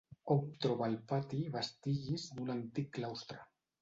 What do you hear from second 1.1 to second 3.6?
pati vestigis d'un antic claustre.